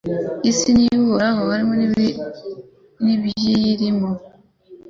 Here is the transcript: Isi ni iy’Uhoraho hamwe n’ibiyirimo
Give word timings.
Isi 0.49 0.69
ni 0.75 0.81
iy’Uhoraho 0.85 1.43
hamwe 1.53 1.85
n’ibiyirimo 3.03 4.09